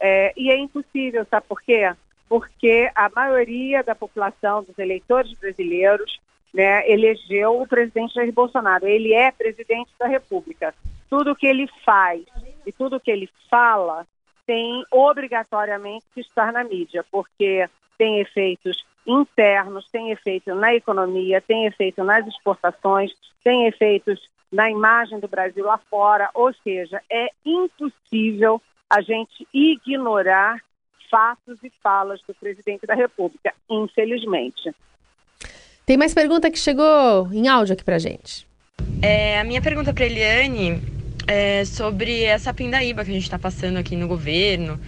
é, 0.02 0.34
e 0.36 0.50
é 0.50 0.58
impossível, 0.58 1.26
sabe 1.30 1.46
por 1.48 1.62
quê? 1.62 1.94
Porque 2.28 2.90
a 2.96 3.10
maioria 3.10 3.84
da 3.84 3.94
população, 3.94 4.64
dos 4.64 4.78
eleitores 4.80 5.32
brasileiros, 5.34 6.20
né, 6.52 6.90
elegeu 6.90 7.62
o 7.62 7.68
presidente 7.68 8.16
Jair 8.16 8.34
Bolsonaro. 8.34 8.88
Ele 8.88 9.14
é 9.14 9.32
presidente 9.32 9.92
da 10.00 10.08
República. 10.08 10.74
Tudo 11.10 11.36
que 11.36 11.46
ele 11.46 11.70
faz 11.86 12.24
e 12.66 12.72
tudo 12.72 13.00
que 13.00 13.12
ele 13.12 13.30
fala 13.50 14.08
tem 14.46 14.84
obrigatoriamente 14.92 16.06
que 16.14 16.22
estar 16.22 16.52
na 16.52 16.64
mídia, 16.64 17.06
porque 17.12 17.70
tem 17.98 18.20
efeitos 18.20 18.84
internos, 19.06 19.88
tem 19.92 20.12
efeito 20.12 20.56
na 20.56 20.74
economia, 20.74 21.42
tem 21.42 21.68
efeito 21.68 22.04
nas 22.04 22.26
exportações, 22.28 23.12
tem 23.44 23.68
efeitos 23.68 24.20
na 24.52 24.70
imagem 24.70 25.20
do 25.20 25.28
Brasil 25.28 25.66
lá 25.66 25.80
fora, 25.90 26.30
ou 26.34 26.54
seja, 26.64 27.02
é 27.10 27.30
impossível 27.46 28.62
a 28.90 29.02
gente 29.02 29.48
ignorar 29.54 30.60
fatos 31.10 31.58
e 31.64 31.72
falas 31.82 32.22
do 32.28 32.34
presidente 32.34 32.86
da 32.86 32.94
República, 32.94 33.54
infelizmente. 33.70 34.74
Tem 35.86 35.98
mais 35.98 36.14
pergunta 36.14 36.50
que 36.50 36.60
chegou 36.60 37.28
em 37.32 37.48
áudio 37.48 37.74
aqui 37.74 37.84
pra 37.84 38.00
gente. 38.00 38.48
É, 39.02 39.40
a 39.40 39.44
minha 39.44 39.62
pergunta 39.62 39.94
para 39.94 40.06
Eliane 40.06 40.82
é 41.28 41.66
sobre 41.66 42.24
essa 42.24 42.54
pindaíba 42.54 43.04
que 43.04 43.12
a 43.12 43.14
gente 43.14 43.24
está 43.24 43.40
passando 43.40 43.78
aqui 43.78 43.96
no 43.96 44.08
governo. 44.08 44.80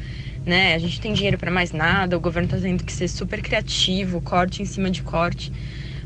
Né? 0.46 0.76
A 0.76 0.78
gente 0.78 1.00
tem 1.00 1.14
dinheiro 1.14 1.38
para 1.38 1.50
mais 1.50 1.72
nada, 1.72 2.18
o 2.18 2.20
governo 2.20 2.48
está 2.48 2.60
tendo 2.60 2.84
que 2.84 2.92
ser 2.92 3.08
super 3.08 3.42
criativo, 3.42 4.22
corte 4.22 4.62
em 4.62 4.66
cima 4.66 4.90
de 4.90 5.02
corte. 5.02 5.52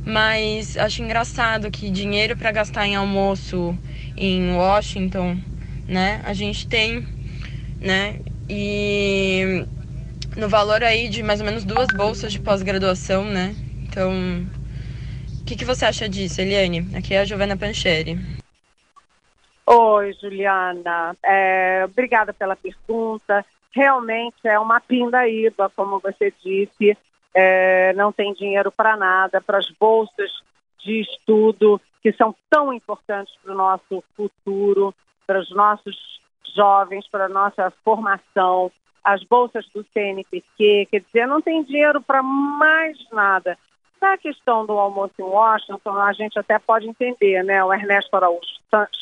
Mas 0.07 0.77
acho 0.77 1.01
engraçado 1.01 1.69
que 1.69 1.89
dinheiro 1.89 2.37
para 2.37 2.51
gastar 2.51 2.87
em 2.87 2.95
almoço 2.95 3.77
em 4.15 4.55
Washington, 4.55 5.37
né? 5.87 6.21
A 6.23 6.33
gente 6.33 6.67
tem, 6.67 7.05
né? 7.81 8.19
E 8.49 9.65
no 10.35 10.47
valor 10.47 10.83
aí 10.83 11.09
de 11.09 11.21
mais 11.21 11.41
ou 11.41 11.45
menos 11.45 11.65
duas 11.65 11.87
bolsas 11.87 12.31
de 12.31 12.39
pós-graduação, 12.39 13.25
né? 13.25 13.53
Então, 13.83 14.47
que, 15.47 15.55
que 15.55 15.63
você 15.63 15.85
acha 15.85 16.09
disso, 16.09 16.41
Eliane? 16.41 16.85
Aqui 16.93 17.13
é 17.13 17.21
a 17.21 17.25
Giovana 17.25 17.55
Pancheri. 17.55 18.19
Oi, 19.65 20.13
Juliana. 20.21 21.15
É, 21.23 21.85
obrigada 21.85 22.33
pela 22.33 22.57
pergunta. 22.57 23.45
Realmente 23.71 24.35
é 24.43 24.59
uma 24.59 24.81
pindaíba, 24.81 25.71
como 25.73 25.99
você 25.99 26.33
disse. 26.43 26.97
É, 27.39 27.93
não 27.93 28.11
tem 28.11 28.33
dinheiro 28.33 28.71
para 28.71 28.97
nada, 28.97 29.39
para 29.39 29.59
as 29.59 29.69
bolsas 29.79 30.31
de 30.79 31.01
estudo, 31.01 31.79
que 32.01 32.11
são 32.13 32.35
tão 32.49 32.73
importantes 32.73 33.31
para 33.43 33.53
o 33.53 33.55
nosso 33.55 34.03
futuro, 34.15 34.91
para 35.27 35.39
os 35.39 35.51
nossos 35.51 36.19
jovens, 36.55 37.07
para 37.07 37.25
a 37.25 37.29
nossa 37.29 37.71
formação, 37.83 38.71
as 39.03 39.23
bolsas 39.23 39.67
do 39.69 39.85
CNPq, 39.93 40.87
quer 40.89 40.99
dizer, 41.01 41.27
não 41.27 41.39
tem 41.39 41.63
dinheiro 41.63 42.01
para 42.01 42.23
mais 42.23 42.97
nada. 43.11 43.55
Na 44.01 44.17
questão 44.17 44.65
do 44.65 44.73
almoço 44.73 45.13
em 45.19 45.23
Washington, 45.23 45.95
a 45.95 46.13
gente 46.13 46.39
até 46.39 46.57
pode 46.57 46.89
entender, 46.89 47.43
né? 47.43 47.63
O 47.63 47.71
Ernesto 47.71 48.15
Araújo 48.15 48.47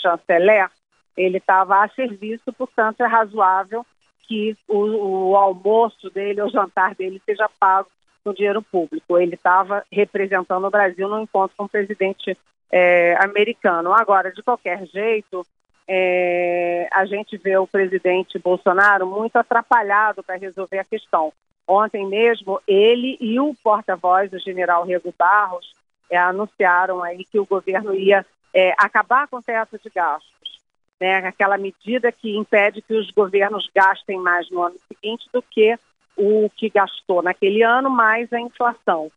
chanceler, 0.01 0.70
ele 1.15 1.38
estava 1.38 1.86
a 1.86 1.88
serviço, 1.88 2.51
portanto 2.51 3.00
é 3.00 3.08
razoável 3.08 3.86
que 4.27 4.58
o, 4.68 5.30
o 5.30 5.38
almoço 5.38 6.10
dele, 6.10 6.42
o 6.42 6.50
jantar 6.50 6.96
dele 6.96 7.22
seja 7.25 7.50
pago 7.58 7.88
com 8.25 8.34
dinheiro 8.34 8.62
público. 8.63 9.20
Ele 9.20 9.36
estava 9.36 9.86
representando 9.91 10.65
o 10.65 10.72
Brasil 10.72 11.08
no 11.08 11.22
encontro 11.22 11.55
com 11.55 11.65
o 11.65 11.70
presidente 11.70 12.36
é, 12.72 13.15
americano. 13.24 13.94
Agora, 13.94 14.32
de 14.32 14.41
qualquer 14.41 14.86
jeito, 14.88 15.46
é, 15.88 16.89
a 16.91 17.05
gente 17.05 17.38
vê 17.38 17.55
o 17.58 17.67
presidente 17.67 18.39
Bolsonaro 18.39 19.05
muito 19.05 19.36
atrapalhado 19.36 20.24
para 20.24 20.36
resolver 20.36 20.79
a 20.79 20.84
questão. 20.84 21.32
Ontem 21.67 22.05
mesmo, 22.08 22.60
ele 22.67 23.17
e 23.22 23.39
o 23.39 23.55
porta-voz, 23.63 24.34
o 24.34 24.39
general 24.39 24.84
Rego 24.86 25.13
Barros, 25.17 25.72
é, 26.10 26.17
anunciaram 26.17 27.03
aí 27.03 27.24
que 27.25 27.39
o 27.39 27.46
governo 27.46 27.94
ia 27.94 28.25
é, 28.53 28.74
acabar 28.77 29.27
com 29.27 29.38
o 29.38 29.41
teto 29.41 29.77
de 29.79 29.89
gastos, 29.89 30.60
né? 31.00 31.17
Aquela 31.17 31.58
medida 31.58 32.12
que 32.12 32.36
impede 32.38 32.82
que 32.82 32.94
os 32.94 33.10
governos 33.12 33.70
gastem 33.75 34.17
mais 34.17 34.50
no 34.50 34.62
ano 34.62 34.75
seguinte 34.88 35.25
do 35.34 35.41
que 35.41 35.77
o 36.17 36.50
que 36.55 36.69
gastou 36.69 37.22
naquele 37.22 37.63
ano 37.63 37.89
mais 37.89 38.31
a 38.31 38.39
inflação. 38.39 39.12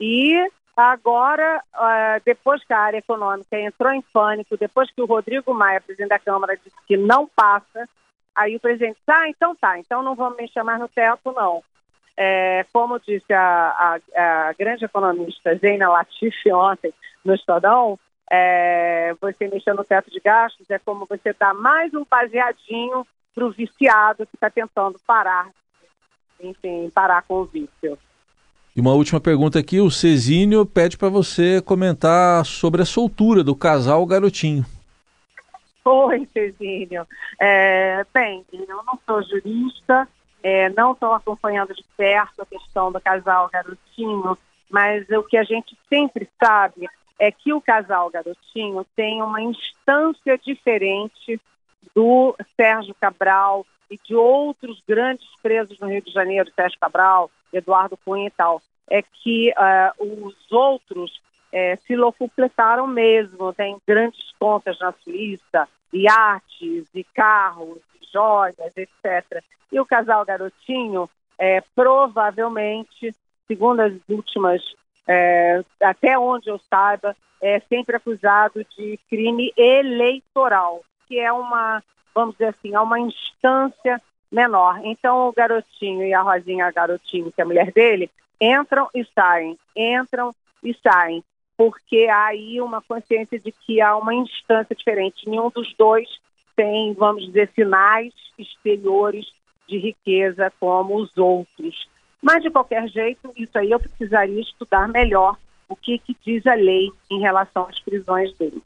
E 0.00 0.34
agora, 0.76 1.62
uh, 1.74 2.22
depois 2.24 2.64
que 2.64 2.72
a 2.72 2.78
área 2.80 2.98
econômica 2.98 3.58
entrou 3.58 3.92
em 3.92 4.02
pânico, 4.12 4.56
depois 4.56 4.90
que 4.90 5.02
o 5.02 5.06
Rodrigo 5.06 5.52
Maia, 5.54 5.80
presidente 5.80 6.10
da 6.10 6.18
Câmara, 6.18 6.56
disse 6.56 6.76
que 6.86 6.96
não 6.96 7.28
passa, 7.28 7.88
aí 8.34 8.56
o 8.56 8.60
presidente 8.60 8.96
disse, 8.96 9.10
ah, 9.10 9.28
então 9.28 9.54
tá, 9.54 9.78
então 9.78 10.02
não 10.02 10.14
vamos 10.14 10.36
mexer 10.36 10.62
mais 10.62 10.80
no 10.80 10.88
teto, 10.88 11.32
não. 11.32 11.62
É, 12.16 12.66
como 12.72 13.00
disse 13.00 13.32
a, 13.32 13.98
a, 14.14 14.48
a, 14.48 14.52
grande 14.52 14.84
economista 14.84 15.54
Zeina 15.56 15.88
Latifi 15.88 16.52
ontem 16.52 16.92
no 17.24 17.34
Estadão, 17.34 17.98
é, 18.30 19.14
você 19.20 19.48
mexer 19.48 19.74
no 19.74 19.84
teto 19.84 20.10
de 20.10 20.20
gastos 20.20 20.68
é 20.70 20.78
como 20.78 21.06
você 21.06 21.32
dar 21.32 21.54
mais 21.54 21.92
um 21.94 22.04
baseadinho 22.04 23.06
para 23.34 23.44
o 23.44 23.50
viciado 23.50 24.26
que 24.26 24.36
está 24.36 24.50
tentando 24.50 24.98
parar, 25.06 25.48
enfim, 26.42 26.90
parar 26.94 27.22
com 27.22 27.40
o 27.40 27.44
vício. 27.44 27.98
E 28.74 28.80
uma 28.80 28.94
última 28.94 29.20
pergunta 29.20 29.58
aqui, 29.58 29.80
o 29.80 29.90
Cezinho 29.90 30.64
pede 30.64 30.96
para 30.96 31.08
você 31.08 31.60
comentar 31.60 32.44
sobre 32.46 32.82
a 32.82 32.86
soltura 32.86 33.44
do 33.44 33.54
casal 33.54 34.04
Garotinho. 34.06 34.64
Oi, 35.84 36.28
Cezinho. 36.32 37.06
É, 37.40 38.06
bem, 38.14 38.44
eu 38.52 38.82
não 38.84 38.98
sou 39.04 39.22
jurista, 39.22 40.08
é, 40.42 40.68
não 40.70 40.92
estou 40.92 41.12
acompanhando 41.12 41.74
de 41.74 41.84
perto 41.96 42.42
a 42.42 42.46
questão 42.46 42.90
do 42.90 43.00
casal 43.00 43.48
garotinho, 43.52 44.36
mas 44.70 45.08
o 45.10 45.22
que 45.22 45.36
a 45.36 45.44
gente 45.44 45.76
sempre 45.88 46.28
sabe 46.42 46.88
é 47.18 47.30
que 47.30 47.52
o 47.52 47.60
casal 47.60 48.10
garotinho 48.10 48.84
tem 48.96 49.22
uma 49.22 49.40
instância 49.40 50.38
diferente 50.38 51.40
do 51.94 52.34
Sérgio 52.56 52.94
Cabral 53.00 53.66
e 53.92 53.98
de 54.06 54.14
outros 54.14 54.82
grandes 54.88 55.28
presos 55.42 55.78
no 55.78 55.88
Rio 55.88 56.00
de 56.00 56.10
Janeiro, 56.10 56.50
Sérgio 56.54 56.78
Cabral, 56.80 57.30
Eduardo 57.52 57.96
Cunha 57.98 58.26
e 58.26 58.30
tal. 58.30 58.62
É 58.88 59.02
que 59.02 59.50
uh, 59.50 60.26
os 60.26 60.50
outros 60.50 61.20
é, 61.52 61.76
se 61.76 61.94
locupletaram 61.94 62.86
mesmo, 62.86 63.52
tem 63.52 63.76
grandes 63.86 64.32
contas 64.40 64.78
na 64.80 64.92
Suíça, 65.04 65.68
iates 65.92 66.88
e 66.94 67.04
carros, 67.14 67.78
e 68.00 68.06
joias, 68.10 68.56
etc. 68.76 69.44
E 69.70 69.78
o 69.78 69.84
casal 69.84 70.24
Garotinho, 70.24 71.08
é, 71.38 71.62
provavelmente, 71.74 73.14
segundo 73.46 73.80
as 73.80 73.92
últimas, 74.08 74.62
é, 75.06 75.62
até 75.82 76.18
onde 76.18 76.48
eu 76.48 76.58
saiba, 76.70 77.14
é 77.40 77.60
sempre 77.60 77.96
acusado 77.96 78.64
de 78.76 78.98
crime 79.10 79.52
eleitoral, 79.56 80.82
que 81.06 81.18
é 81.18 81.30
uma, 81.32 81.82
vamos 82.14 82.34
dizer 82.34 82.48
assim, 82.48 82.74
é 82.74 82.80
uma 82.80 82.98
instância 83.00 84.00
menor. 84.30 84.80
Então, 84.84 85.28
o 85.28 85.32
Garotinho 85.32 86.04
e 86.04 86.14
a 86.14 86.22
Rosinha 86.22 86.70
Garotinho, 86.70 87.30
que 87.32 87.40
é 87.40 87.44
a 87.44 87.46
mulher 87.46 87.72
dele, 87.72 88.10
entram 88.40 88.88
e 88.94 89.04
saem, 89.14 89.58
entram 89.76 90.34
e 90.62 90.74
saem, 90.82 91.22
porque 91.56 92.06
há 92.08 92.26
aí 92.26 92.60
uma 92.60 92.80
consciência 92.82 93.38
de 93.38 93.52
que 93.52 93.80
há 93.80 93.96
uma 93.96 94.14
instância 94.14 94.74
diferente. 94.74 95.28
Nenhum 95.28 95.50
dos 95.50 95.74
dois 95.76 96.08
tem, 96.56 96.92
vamos 96.94 97.26
dizer, 97.26 97.50
sinais 97.54 98.12
exteriores 98.38 99.26
de 99.68 99.78
riqueza 99.78 100.52
como 100.58 100.96
os 100.96 101.16
outros. 101.16 101.88
Mas, 102.20 102.42
de 102.42 102.50
qualquer 102.50 102.88
jeito, 102.88 103.32
isso 103.36 103.56
aí 103.58 103.70
eu 103.70 103.80
precisaria 103.80 104.40
estudar 104.40 104.88
melhor 104.88 105.36
o 105.68 105.76
que, 105.76 105.98
que 105.98 106.16
diz 106.24 106.46
a 106.46 106.54
lei 106.54 106.90
em 107.10 107.20
relação 107.20 107.66
às 107.66 107.78
prisões 107.80 108.36
deles. 108.36 108.62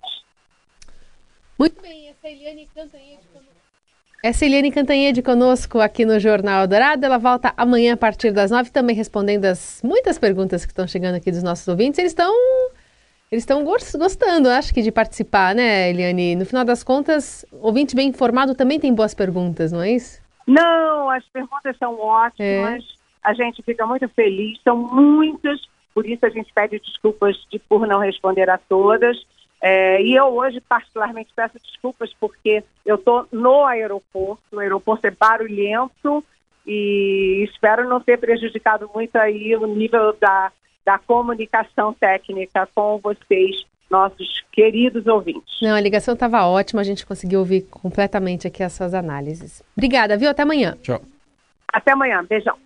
Muito 1.58 1.80
bem, 1.80 2.08
essa 2.08 2.28
é 2.28 2.32
Eliane 2.32 2.68
Cantanhede 2.74 3.26
conosco. 3.28 3.35
Essa 4.26 4.44
é 4.44 4.48
Eliane 4.48 4.72
Cantanhede 4.72 5.22
conosco 5.22 5.78
aqui 5.78 6.04
no 6.04 6.18
Jornal 6.18 6.66
Dourado. 6.66 7.06
Ela 7.06 7.16
volta 7.16 7.54
amanhã 7.56 7.94
a 7.94 7.96
partir 7.96 8.32
das 8.32 8.50
nove, 8.50 8.72
também 8.72 8.96
respondendo 8.96 9.44
as 9.44 9.80
muitas 9.84 10.18
perguntas 10.18 10.66
que 10.66 10.72
estão 10.72 10.84
chegando 10.84 11.14
aqui 11.14 11.30
dos 11.30 11.44
nossos 11.44 11.68
ouvintes. 11.68 12.00
Eles 12.00 12.10
estão 12.10 12.34
eles 13.30 13.44
estão 13.44 13.62
gostando, 13.62 14.48
acho 14.48 14.74
que, 14.74 14.82
de 14.82 14.90
participar, 14.90 15.54
né, 15.54 15.90
Eliane? 15.90 16.34
No 16.34 16.44
final 16.44 16.64
das 16.64 16.82
contas, 16.82 17.46
ouvinte 17.52 17.94
bem 17.94 18.08
informado 18.08 18.52
também 18.52 18.80
tem 18.80 18.92
boas 18.92 19.14
perguntas, 19.14 19.70
não 19.70 19.80
é 19.80 19.92
isso? 19.92 20.20
Não, 20.44 21.08
as 21.08 21.24
perguntas 21.26 21.76
são 21.78 21.96
ótimas. 21.96 22.82
É. 22.82 22.96
A 23.22 23.32
gente 23.32 23.62
fica 23.62 23.86
muito 23.86 24.08
feliz. 24.08 24.58
São 24.64 24.76
muitas, 24.76 25.60
por 25.94 26.04
isso 26.04 26.26
a 26.26 26.30
gente 26.30 26.52
pede 26.52 26.80
desculpas 26.80 27.36
de, 27.52 27.60
por 27.60 27.86
não 27.86 28.00
responder 28.00 28.50
a 28.50 28.58
todas. 28.58 29.16
É, 29.60 30.02
e 30.02 30.14
eu 30.14 30.26
hoje, 30.26 30.60
particularmente, 30.60 31.30
peço 31.34 31.58
desculpas 31.58 32.12
porque 32.20 32.62
eu 32.84 32.96
estou 32.96 33.26
no 33.32 33.64
aeroporto. 33.64 34.42
O 34.52 34.58
aeroporto 34.58 35.06
é 35.06 35.10
barulhento 35.10 36.24
e 36.66 37.44
espero 37.50 37.88
não 37.88 38.00
ter 38.00 38.18
prejudicado 38.18 38.90
muito 38.94 39.16
aí 39.16 39.56
o 39.56 39.66
nível 39.66 40.14
da, 40.20 40.52
da 40.84 40.98
comunicação 40.98 41.92
técnica 41.94 42.68
com 42.74 42.98
vocês, 42.98 43.64
nossos 43.90 44.44
queridos 44.52 45.06
ouvintes. 45.06 45.60
Não, 45.62 45.74
a 45.74 45.80
ligação 45.80 46.14
estava 46.14 46.44
ótima, 46.46 46.80
a 46.80 46.84
gente 46.84 47.06
conseguiu 47.06 47.38
ouvir 47.38 47.62
completamente 47.62 48.46
aqui 48.46 48.62
as 48.62 48.72
suas 48.72 48.94
análises. 48.94 49.62
Obrigada, 49.76 50.16
viu? 50.16 50.30
Até 50.30 50.42
amanhã. 50.42 50.76
Tchau. 50.82 51.00
Até 51.72 51.92
amanhã. 51.92 52.24
Beijão. 52.24 52.56